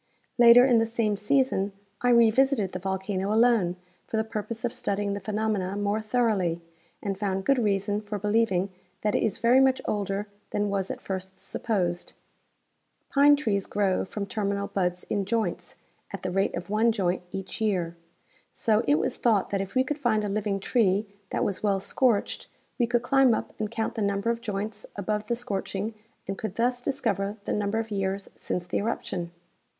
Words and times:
Later 0.39 0.65
in 0.65 0.79
the 0.79 0.87
same 0.87 1.15
season 1.15 1.73
I 2.01 2.09
revisited 2.09 2.71
the 2.71 2.79
volcano 2.79 3.31
alone 3.31 3.75
for 4.07 4.17
the 4.17 4.23
purpose 4.23 4.65
of 4.65 4.73
studying 4.73 5.13
the 5.13 5.19
phenomena 5.19 5.75
more 5.77 6.01
thoroughly, 6.01 6.59
and 7.03 7.19
found 7.19 7.45
good 7.45 7.59
reason 7.59 8.01
for 8.01 8.17
believing 8.17 8.71
that 9.01 9.13
it 9.13 9.21
is 9.21 9.37
very 9.37 9.59
much 9.59 9.79
older 9.85 10.27
than 10.49 10.71
was 10.71 10.89
at 10.89 11.01
first 11.01 11.37
sui^posecl. 11.37 12.13
Pine 13.11 13.35
trees 13.35 13.67
grow 13.67 14.03
from 14.03 14.25
terminal 14.25 14.69
buds 14.69 15.03
in 15.03 15.23
joints 15.23 15.75
at 16.11 16.23
the 16.23 16.31
rate 16.31 16.55
of 16.55 16.71
one 16.71 16.91
joint 16.91 17.21
each 17.31 17.61
year; 17.61 17.95
so 18.51 18.83
it 18.87 18.95
was 18.97 19.17
thought 19.17 19.51
that 19.51 19.61
if 19.61 19.75
we 19.75 19.83
could 19.83 19.99
find 19.99 20.23
a 20.23 20.27
living 20.27 20.59
tree 20.59 21.05
that 21.29 21.43
Avas 21.43 21.61
well 21.61 21.79
scorched 21.79 22.47
we 22.79 22.87
could 22.87 23.03
climb 23.03 23.35
up 23.35 23.53
and 23.59 23.69
count 23.69 23.93
the 23.93 24.01
number 24.01 24.31
of 24.31 24.41
joints 24.41 24.87
above 24.95 25.27
the 25.27 25.35
scorching 25.35 25.93
and 26.27 26.39
could 26.39 26.55
thus 26.55 26.81
dis 26.81 26.99
cover 27.01 27.37
the 27.45 27.53
number 27.53 27.77
of 27.77 27.91
years 27.91 28.31
since 28.35 28.65
the 28.65 28.77
eruption. 28.79 29.29